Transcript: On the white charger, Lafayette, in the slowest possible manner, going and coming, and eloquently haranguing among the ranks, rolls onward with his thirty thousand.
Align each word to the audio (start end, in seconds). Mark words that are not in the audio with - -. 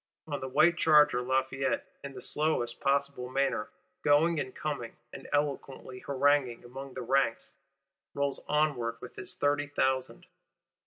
On 0.25 0.39
the 0.39 0.47
white 0.47 0.77
charger, 0.79 1.21
Lafayette, 1.21 1.85
in 2.03 2.13
the 2.13 2.23
slowest 2.23 2.79
possible 2.81 3.29
manner, 3.29 3.69
going 4.01 4.39
and 4.39 4.55
coming, 4.55 4.97
and 5.13 5.29
eloquently 5.31 5.99
haranguing 5.99 6.63
among 6.65 6.95
the 6.95 7.03
ranks, 7.03 7.53
rolls 8.15 8.41
onward 8.47 8.97
with 8.99 9.15
his 9.15 9.35
thirty 9.35 9.67
thousand. 9.67 10.25